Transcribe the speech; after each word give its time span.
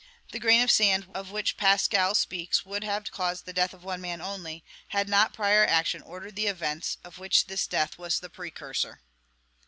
The 0.31 0.39
grain 0.39 0.63
of 0.63 0.71
sand 0.71 1.07
of 1.13 1.29
which 1.29 1.57
Pascal 1.57 2.15
speaks 2.15 2.65
would 2.65 2.83
have 2.83 3.11
caused 3.11 3.45
the 3.45 3.53
death 3.53 3.71
of 3.71 3.83
one 3.83 4.01
man 4.01 4.19
only, 4.19 4.63
had 4.87 5.07
not 5.07 5.31
prior 5.31 5.63
action 5.63 6.01
ordered 6.01 6.35
the 6.35 6.47
events 6.47 6.97
of 7.03 7.19
which 7.19 7.45
this 7.45 7.67
death 7.67 7.99
was 7.99 8.19
the 8.19 8.27
precursor. 8.31 9.03